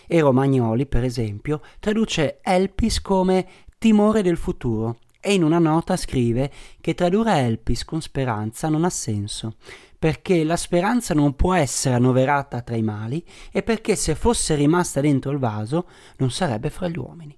e 0.08 0.20
Romagnoli, 0.20 0.86
per 0.86 1.04
esempio, 1.04 1.62
traduce 1.80 2.40
Elpis 2.42 3.02
come 3.02 3.48
timore 3.78 4.22
del 4.22 4.38
futuro, 4.38 4.98
e 5.26 5.34
in 5.34 5.42
una 5.42 5.58
nota 5.58 5.96
scrive 5.96 6.52
che 6.82 6.94
tradurre 6.94 7.40
Elpis 7.40 7.86
con 7.86 8.02
speranza 8.02 8.68
non 8.68 8.84
ha 8.84 8.90
senso, 8.90 9.56
perché 9.98 10.44
la 10.44 10.58
speranza 10.58 11.14
non 11.14 11.38
può 11.38 11.54
essere 11.54 11.96
annoverata 11.96 12.60
tra 12.62 12.76
i 12.76 12.82
mali 12.82 13.26
e 13.50 13.64
perché 13.64 13.96
se 13.96 14.16
fosse 14.16 14.56
rimasta 14.56 15.00
dentro 15.00 15.32
il 15.32 15.38
vaso 15.38 15.88
non 16.18 16.30
sarebbe 16.30 16.70
fra 16.70 16.90
gli 16.90 16.98
uomini, 16.98 17.38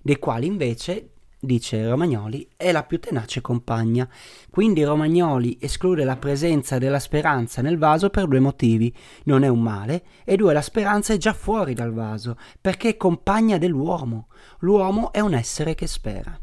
dei 0.00 0.18
quali 0.18 0.46
invece 0.46 1.10
dice 1.38 1.86
Romagnoli, 1.86 2.48
è 2.56 2.72
la 2.72 2.82
più 2.82 2.98
tenace 2.98 3.42
compagna. 3.42 4.08
Quindi 4.50 4.82
Romagnoli 4.82 5.58
esclude 5.60 6.04
la 6.04 6.16
presenza 6.16 6.78
della 6.78 6.98
speranza 6.98 7.62
nel 7.62 7.76
vaso 7.78 8.08
per 8.08 8.26
due 8.26 8.40
motivi. 8.40 8.92
Non 9.24 9.44
è 9.44 9.48
un 9.48 9.60
male, 9.60 10.04
e 10.24 10.36
due, 10.36 10.52
la 10.52 10.62
speranza 10.62 11.12
è 11.12 11.16
già 11.18 11.34
fuori 11.34 11.74
dal 11.74 11.92
vaso, 11.92 12.36
perché 12.60 12.88
è 12.88 12.96
compagna 12.96 13.58
dell'uomo. 13.58 14.28
L'uomo 14.60 15.12
è 15.12 15.20
un 15.20 15.34
essere 15.34 15.74
che 15.74 15.86
spera. 15.86 16.40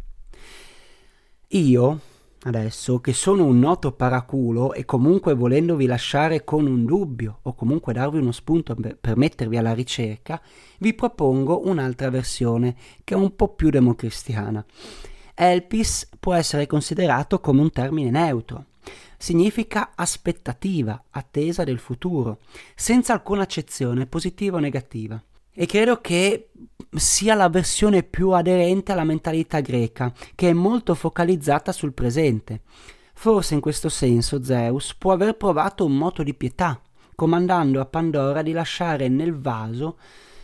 Io, 1.50 2.00
adesso, 2.44 3.00
che 3.00 3.14
sono 3.14 3.46
un 3.46 3.60
noto 3.60 3.92
paraculo 3.92 4.74
e 4.74 4.84
comunque 4.84 5.36
volendovi 5.36 5.86
lasciare 5.86 6.44
con 6.44 6.66
un 6.66 6.86
dubbio 6.86 7.40
o 7.44 7.54
comunque 7.54 7.94
darvi 7.94 8.18
uno 8.18 8.32
spunto 8.32 8.76
per, 8.76 9.16
mettervi 9.16 9.56
alla 9.56 9.74
ricerca, 9.74 10.42
vi 10.80 10.94
propongo 10.96 11.68
un'altra 11.68 12.10
versione 12.10 12.76
che 13.04 13.14
è 13.14 13.18
un 13.18 13.36
po' 13.36 13.50
più 13.50 13.70
democristiana. 13.70 14.66
Elpis 15.36 16.10
può 16.20 16.34
essere 16.34 16.66
considerato 16.66 17.40
come 17.40 17.62
un 17.62 17.72
termine 17.72 18.10
neutro. 18.10 18.66
Significa 19.18 19.92
aspettativa, 19.96 21.06
attesa 21.12 21.64
del 21.64 21.80
futuro, 21.80 22.40
senza 22.76 23.14
alcuna 23.14 23.44
accezione 23.44 24.08
positiva 24.08 24.58
o 24.58 24.60
negativa. 24.60 25.22
E 25.58 25.66
credo 25.68 26.02
che 26.02 26.50
sia 26.92 27.34
la 27.34 27.48
versione 27.48 28.04
più 28.04 28.32
aderente 28.32 28.92
alla 28.92 29.06
mentalità 29.06 29.62
greca, 29.62 30.14
che 30.36 30.50
è 30.50 30.54
molto 30.54 30.94
focalizzata 30.96 31.72
sul 31.72 31.94
presente. 31.94 32.62
Forse 33.14 33.54
in 33.54 33.62
questo 33.62 33.88
senso 33.88 34.44
Zeus 34.44 34.94
può 34.96 35.14
aver 35.14 35.38
provato 35.38 35.86
un 35.86 35.96
moto 35.96 36.24
di 36.24 36.34
pietà, 36.34 36.82
comandando 37.16 37.80
a 37.80 37.86
Pandora 37.86 38.42
di 38.42 38.52
lasciare 38.52 39.08
nel 39.08 39.38
vaso 39.38 39.98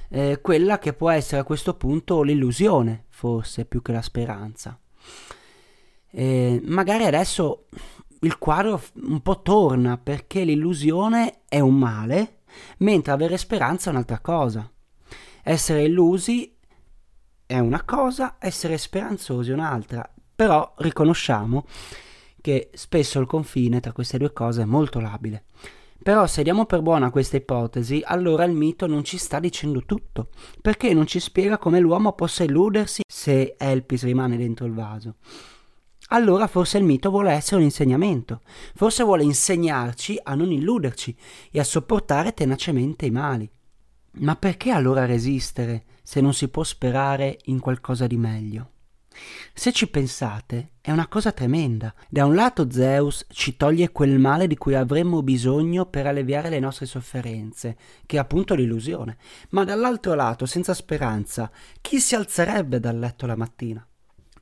eh, 0.09 0.39
quella 0.41 0.79
che 0.79 0.93
può 0.93 1.09
essere 1.09 1.41
a 1.41 1.45
questo 1.45 1.73
punto 1.73 2.21
l'illusione, 2.21 3.05
forse 3.09 3.65
più 3.65 3.81
che 3.81 3.91
la 3.91 4.01
speranza. 4.01 4.79
Eh, 6.09 6.61
magari 6.63 7.03
adesso 7.03 7.65
il 8.21 8.37
quadro 8.37 8.81
un 9.03 9.21
po' 9.21 9.41
torna 9.41 9.97
perché 9.97 10.43
l'illusione 10.43 11.41
è 11.49 11.59
un 11.59 11.77
male, 11.77 12.39
mentre 12.77 13.11
avere 13.11 13.37
speranza 13.37 13.89
è 13.89 13.93
un'altra 13.93 14.19
cosa. 14.19 14.69
Essere 15.43 15.83
illusi 15.83 16.55
è 17.45 17.59
una 17.59 17.83
cosa, 17.83 18.37
essere 18.39 18.77
speranzosi 18.77 19.51
è 19.51 19.53
un'altra. 19.53 20.09
Però 20.35 20.73
riconosciamo 20.77 21.65
che 22.41 22.69
spesso 22.73 23.19
il 23.19 23.27
confine 23.27 23.79
tra 23.79 23.91
queste 23.91 24.17
due 24.17 24.33
cose 24.33 24.63
è 24.63 24.65
molto 24.65 24.99
labile. 24.99 25.45
Però 26.03 26.25
se 26.25 26.41
diamo 26.41 26.65
per 26.65 26.81
buona 26.81 27.11
questa 27.11 27.37
ipotesi, 27.37 28.01
allora 28.03 28.43
il 28.43 28.53
mito 28.53 28.87
non 28.87 29.03
ci 29.03 29.17
sta 29.17 29.39
dicendo 29.39 29.83
tutto, 29.85 30.29
perché 30.59 30.95
non 30.95 31.05
ci 31.05 31.19
spiega 31.19 31.59
come 31.59 31.79
l'uomo 31.79 32.13
possa 32.13 32.43
illudersi 32.43 33.03
se 33.07 33.55
Elpis 33.57 34.03
rimane 34.03 34.35
dentro 34.35 34.65
il 34.65 34.73
vaso. 34.73 35.17
Allora 36.07 36.47
forse 36.47 36.79
il 36.79 36.85
mito 36.85 37.11
vuole 37.11 37.31
essere 37.31 37.57
un 37.57 37.63
insegnamento, 37.63 38.41
forse 38.73 39.03
vuole 39.03 39.23
insegnarci 39.23 40.19
a 40.23 40.33
non 40.33 40.51
illuderci 40.51 41.15
e 41.51 41.59
a 41.59 41.63
sopportare 41.63 42.33
tenacemente 42.33 43.05
i 43.05 43.11
mali. 43.11 43.49
Ma 44.13 44.35
perché 44.35 44.71
allora 44.71 45.05
resistere 45.05 45.85
se 46.03 46.19
non 46.21 46.33
si 46.33 46.49
può 46.49 46.63
sperare 46.63 47.39
in 47.45 47.59
qualcosa 47.59 48.07
di 48.07 48.17
meglio? 48.17 48.69
Se 49.53 49.71
ci 49.71 49.89
pensate, 49.89 50.71
è 50.81 50.91
una 50.91 51.07
cosa 51.07 51.31
tremenda. 51.31 51.93
Da 52.09 52.25
un 52.25 52.33
lato 52.33 52.69
Zeus 52.71 53.25
ci 53.29 53.57
toglie 53.57 53.91
quel 53.91 54.19
male 54.19 54.47
di 54.47 54.57
cui 54.57 54.73
avremmo 54.73 55.21
bisogno 55.21 55.85
per 55.85 56.07
alleviare 56.07 56.49
le 56.49 56.59
nostre 56.59 56.85
sofferenze, 56.85 57.77
che 58.05 58.17
è 58.17 58.19
appunto 58.19 58.55
l'illusione, 58.55 59.17
ma 59.49 59.63
dall'altro 59.63 60.13
lato, 60.13 60.45
senza 60.45 60.73
speranza, 60.73 61.51
chi 61.81 61.99
si 61.99 62.15
alzerebbe 62.15 62.79
dal 62.79 62.97
letto 62.97 63.25
la 63.25 63.35
mattina? 63.35 63.85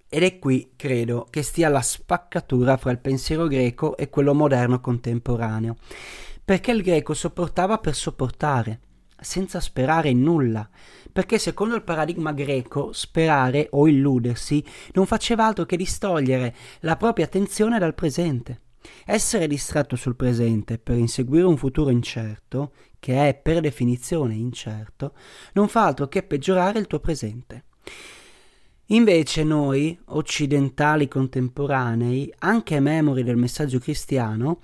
Ed 0.07 0.23
è 0.23 0.39
qui, 0.39 0.73
credo, 0.75 1.27
che 1.29 1.43
stia 1.43 1.69
la 1.69 1.81
spaccatura 1.81 2.77
fra 2.77 2.91
il 2.91 2.99
pensiero 2.99 3.47
greco 3.47 3.97
e 3.97 4.09
quello 4.09 4.33
moderno 4.33 4.79
contemporaneo, 4.79 5.75
perché 6.43 6.71
il 6.71 6.81
greco 6.81 7.13
sopportava 7.13 7.77
per 7.77 7.95
sopportare, 7.95 8.79
senza 9.21 9.59
sperare 9.59 10.09
in 10.09 10.21
nulla, 10.21 10.69
perché 11.11 11.37
secondo 11.37 11.75
il 11.75 11.83
paradigma 11.83 12.31
greco 12.31 12.91
sperare 12.93 13.67
o 13.71 13.87
illudersi 13.87 14.63
non 14.93 15.05
faceva 15.05 15.45
altro 15.45 15.65
che 15.65 15.77
distogliere 15.77 16.55
la 16.81 16.95
propria 16.95 17.25
attenzione 17.25 17.79
dal 17.79 17.95
presente. 17.95 18.61
Essere 19.05 19.47
distratto 19.47 19.95
sul 19.95 20.15
presente 20.15 20.77
per 20.77 20.97
inseguire 20.97 21.45
un 21.45 21.57
futuro 21.57 21.89
incerto, 21.89 22.73
che 22.99 23.29
è 23.29 23.33
per 23.33 23.59
definizione 23.61 24.35
incerto, 24.35 25.13
non 25.53 25.67
fa 25.67 25.85
altro 25.85 26.07
che 26.07 26.23
peggiorare 26.23 26.79
il 26.79 26.87
tuo 26.87 26.99
presente. 26.99 27.65
Invece 28.91 29.43
noi, 29.43 29.97
occidentali 30.05 31.07
contemporanei, 31.07 32.33
anche 32.39 32.79
memori 32.79 33.23
del 33.23 33.37
messaggio 33.37 33.77
cristiano, 33.77 34.61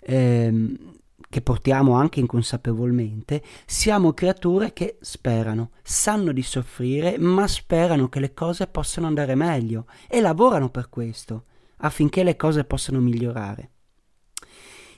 ehm, 0.00 0.98
che 1.30 1.42
portiamo 1.42 1.94
anche 1.94 2.18
inconsapevolmente, 2.18 3.40
siamo 3.64 4.12
creature 4.12 4.72
che 4.72 4.98
sperano, 5.00 5.70
sanno 5.80 6.32
di 6.32 6.42
soffrire, 6.42 7.18
ma 7.18 7.46
sperano 7.46 8.08
che 8.08 8.18
le 8.18 8.34
cose 8.34 8.66
possano 8.66 9.06
andare 9.06 9.36
meglio 9.36 9.86
e 10.08 10.20
lavorano 10.20 10.70
per 10.70 10.88
questo, 10.88 11.44
affinché 11.78 12.24
le 12.24 12.34
cose 12.34 12.64
possano 12.64 12.98
migliorare. 12.98 13.70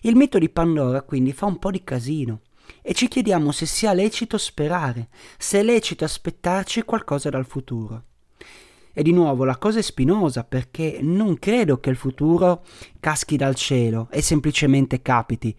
Il 0.00 0.16
mito 0.16 0.38
di 0.38 0.48
Pandora 0.48 1.02
quindi 1.02 1.34
fa 1.34 1.44
un 1.44 1.58
po' 1.58 1.70
di 1.70 1.84
casino 1.84 2.40
e 2.80 2.94
ci 2.94 3.08
chiediamo 3.08 3.52
se 3.52 3.66
sia 3.66 3.92
lecito 3.92 4.38
sperare, 4.38 5.10
se 5.36 5.60
è 5.60 5.62
lecito 5.62 6.04
aspettarci 6.04 6.82
qualcosa 6.82 7.28
dal 7.28 7.44
futuro. 7.44 8.04
E 8.94 9.02
di 9.02 9.12
nuovo 9.12 9.44
la 9.44 9.58
cosa 9.58 9.80
è 9.80 9.82
spinosa 9.82 10.44
perché 10.44 10.98
non 11.02 11.38
credo 11.38 11.78
che 11.78 11.90
il 11.90 11.96
futuro 11.96 12.64
caschi 13.00 13.36
dal 13.36 13.54
cielo 13.54 14.08
e 14.10 14.22
semplicemente 14.22 15.02
capiti. 15.02 15.54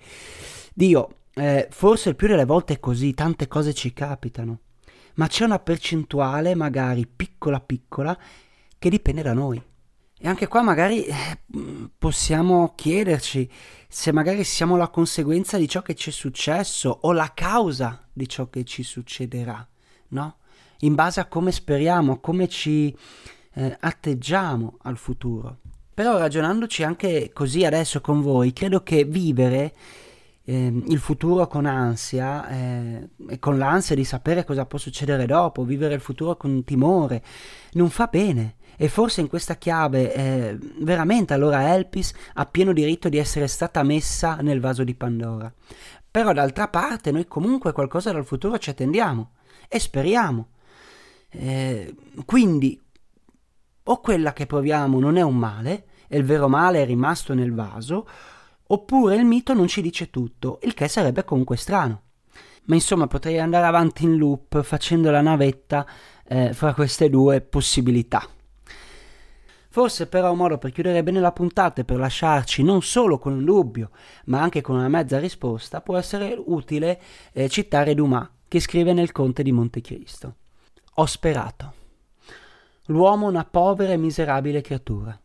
Dio, 0.74 1.18
eh, 1.36 1.68
forse 1.70 2.10
il 2.10 2.16
più 2.16 2.28
delle 2.28 2.46
volte 2.46 2.74
è 2.74 2.80
così, 2.80 3.14
tante 3.14 3.48
cose 3.48 3.74
ci 3.74 3.94
capitano, 3.94 4.60
ma 5.16 5.28
c'è 5.28 5.46
una 5.46 5.60
percentuale, 5.60 6.56
magari 6.56 7.06
piccola 7.08 7.60
piccola, 7.60 8.18
che 8.80 8.90
dipende 8.90 9.22
da 9.22 9.34
noi. 9.34 9.62
E 10.20 10.28
anche 10.28 10.48
qua 10.48 10.62
magari 10.62 11.04
eh, 11.04 11.16
possiamo 11.98 12.74
chiederci 12.76 13.50
se 13.90 14.12
magari 14.14 14.44
siamo 14.44 14.78
la 14.78 14.88
conseguenza 14.88 15.58
di 15.58 15.68
ciò 15.68 15.82
che 15.82 15.96
ci 15.96 16.10
è 16.10 16.14
successo 16.14 16.98
o 17.02 17.12
la 17.12 17.32
causa 17.34 18.08
di 18.12 18.28
ciò 18.28 18.50
che 18.50 18.64
ci 18.64 18.84
succederà, 18.84 19.68
no? 20.10 20.38
In 20.80 20.96
base 20.96 21.20
a 21.20 21.26
come 21.26 21.52
speriamo, 21.52 22.20
come 22.20 22.48
ci 22.48 22.96
eh, 23.54 23.78
atteggiamo 23.80 24.78
al 24.84 24.98
futuro. 24.98 25.60
Però 25.94 26.18
ragionandoci 26.18 26.84
anche 26.84 27.32
così 27.34 27.66
adesso 27.66 28.02
con 28.02 28.22
voi, 28.22 28.54
credo 28.54 28.82
che 28.82 29.04
vivere 29.04 29.74
eh, 30.46 30.84
il 30.88 31.00
futuro 31.00 31.48
con 31.48 31.66
ansia 31.66 32.50
eh, 32.50 33.10
e 33.30 33.40
con 33.40 33.58
l'ansia 33.58 33.96
di 33.96 34.04
sapere 34.04 34.44
cosa 34.44 34.66
può 34.66 34.78
succedere 34.78 35.26
dopo, 35.26 35.64
vivere 35.64 35.94
il 35.94 36.02
futuro 36.02 36.36
con 36.36 36.64
timore, 36.64 37.24
non 37.74 37.90
fa 37.90 38.08
bene. 38.08 38.56
E 38.76 38.88
forse 38.88 39.22
in 39.22 39.28
questa 39.28 39.56
chiave 39.56 40.14
eh, 40.14 40.58
veramente 40.80 41.34
allora 41.34 41.74
Elpis 41.74 42.12
ha 42.34 42.46
pieno 42.46 42.74
diritto 42.74 43.08
di 43.08 43.18
essere 43.18 43.48
stata 43.48 43.84
messa 43.84 44.38
nel 44.38 44.60
vaso 44.60 44.84
di 44.84 44.96
Pandora. 44.96 45.54
Però 46.10 46.34
d'altra 46.34 46.68
parte 46.68 47.12
noi 47.12 47.28
comunque 47.28 47.72
qualcosa 47.72 48.12
dal 48.12 48.26
futuro 48.26 48.58
ci 48.58 48.70
attendiamo 48.70 49.32
e 49.68 49.80
speriamo. 49.80 50.48
Eh, 51.30 51.96
quindi 52.26 52.80
o 53.86 54.00
quella 54.00 54.34
che 54.34 54.46
proviamo 54.46 55.00
non 55.00 55.18
è 55.18 55.22
un 55.22 55.38
male, 55.38 55.86
e 56.08 56.18
il 56.18 56.24
vero 56.24 56.48
male 56.48 56.82
è 56.82 56.86
rimasto 56.86 57.34
nel 57.34 57.54
vaso, 57.54 58.08
oppure 58.74 59.16
il 59.16 59.26
mito 59.26 59.54
non 59.54 59.68
ci 59.68 59.82
dice 59.82 60.10
tutto, 60.10 60.60
il 60.64 60.74
che 60.74 60.88
sarebbe 60.88 61.24
comunque 61.24 61.58
strano. 61.58 62.02
Ma 62.66 62.76
insomma 62.76 63.08
potrei 63.08 63.40
andare 63.40 63.68
avanti 63.68 64.04
in 64.04 64.18
loop 64.18 64.64
facendo 64.64 65.12
la 65.12 65.22
navetta 65.22 65.86
eh, 66.26 66.54
fra 66.54 66.74
queste 66.74 67.10
due 67.10 67.42
possibilità. 67.42 68.28
Forse 69.70 70.08
però 70.08 70.32
un 70.32 70.38
modo 70.38 70.58
per 70.58 70.72
chiudere 70.72 71.04
bene 71.04 71.20
la 71.20 71.32
puntata 71.32 71.82
e 71.82 71.84
per 71.84 71.98
lasciarci 71.98 72.64
non 72.64 72.82
solo 72.82 73.20
con 73.20 73.34
un 73.34 73.46
dubbio, 73.46 73.92
ma 74.26 74.42
anche 74.42 74.62
con 74.62 74.76
una 74.76 74.88
mezza 74.88 75.20
risposta, 75.20 75.82
può 75.82 75.98
essere 75.98 76.36
utile 76.46 77.00
eh, 77.32 77.50
citare 77.50 77.94
Dumas, 77.94 78.28
che 78.48 78.60
scrive 78.60 78.94
nel 78.94 79.12
Conte 79.12 79.44
di 79.44 79.52
Montecristo. 79.52 80.36
Ho 80.96 81.06
sperato. 81.06 81.74
L'uomo 82.88 83.28
è 83.28 83.30
una 83.30 83.46
povera 83.46 83.94
e 83.94 83.98
miserabile 83.98 84.62
creatura. 84.62 85.20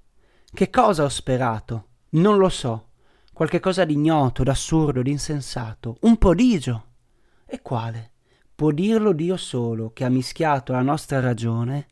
Che 0.50 0.70
cosa 0.70 1.04
ho 1.04 1.08
sperato? 1.08 1.84
Non 2.10 2.38
lo 2.38 2.48
so 2.48 2.87
qualche 3.38 3.60
cosa 3.60 3.84
di 3.84 3.92
ignoto, 3.92 4.42
d'assurdo, 4.42 5.00
d'insensato, 5.00 5.98
un 6.00 6.18
prodigio. 6.18 6.86
E 7.46 7.62
quale? 7.62 8.10
Può 8.52 8.72
dirlo 8.72 9.12
Dio 9.12 9.36
solo, 9.36 9.92
che 9.92 10.02
ha 10.04 10.08
mischiato 10.08 10.72
alla 10.72 10.82
nostra 10.82 11.20
ragione 11.20 11.86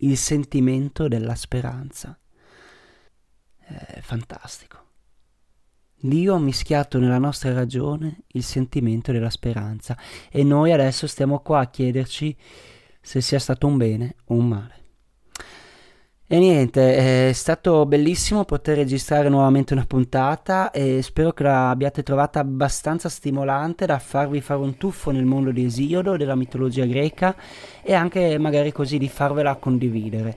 il 0.00 0.18
sentimento 0.18 1.08
della 1.08 1.34
speranza. 1.34 2.14
È 3.56 4.00
fantastico. 4.02 4.84
Dio 5.96 6.34
ha 6.34 6.38
mischiato 6.38 6.98
nella 6.98 7.16
nostra 7.16 7.54
ragione 7.54 8.24
il 8.32 8.42
sentimento 8.42 9.12
della 9.12 9.30
speranza 9.30 9.96
e 10.30 10.44
noi 10.44 10.72
adesso 10.72 11.06
stiamo 11.06 11.40
qua 11.40 11.60
a 11.60 11.70
chiederci 11.70 12.36
se 13.00 13.22
sia 13.22 13.38
stato 13.38 13.66
un 13.66 13.78
bene 13.78 14.16
o 14.26 14.34
un 14.34 14.46
male. 14.46 14.81
E 16.26 16.38
niente, 16.38 17.28
è 17.28 17.32
stato 17.32 17.84
bellissimo 17.84 18.44
poter 18.44 18.78
registrare 18.78 19.28
nuovamente 19.28 19.74
una 19.74 19.84
puntata 19.84 20.70
e 20.70 21.02
spero 21.02 21.32
che 21.32 21.42
l'abbiate 21.42 22.02
trovata 22.02 22.40
abbastanza 22.40 23.10
stimolante 23.10 23.84
da 23.84 23.98
farvi 23.98 24.40
fare 24.40 24.60
un 24.60 24.78
tuffo 24.78 25.10
nel 25.10 25.26
mondo 25.26 25.50
di 25.50 25.64
Esiodo, 25.64 26.16
della 26.16 26.34
mitologia 26.34 26.86
greca 26.86 27.36
e 27.82 27.92
anche 27.92 28.38
magari 28.38 28.72
così 28.72 28.96
di 28.96 29.10
farvela 29.10 29.56
condividere. 29.56 30.36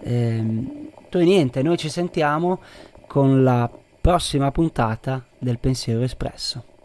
Ehm, 0.00 0.88
e 1.10 1.24
niente, 1.24 1.62
noi 1.62 1.76
ci 1.76 1.88
sentiamo 1.90 2.60
con 3.06 3.42
la 3.42 3.70
prossima 4.00 4.50
puntata 4.50 5.24
del 5.38 5.58
Pensiero 5.58 6.02
Espresso. 6.02 6.75